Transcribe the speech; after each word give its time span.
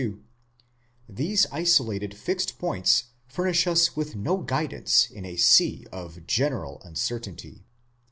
2), 0.01 0.19
these 1.07 1.45
isolated 1.51 2.17
fixed 2.17 2.57
points 2.57 3.09
furnish 3.27 3.67
us 3.67 3.95
with 3.95 4.15
no 4.15 4.37
guidance 4.37 5.11
ina 5.15 5.37
sea 5.37 5.85
of 5.91 6.25
general 6.25 6.81
uncertainty. 6.83 7.67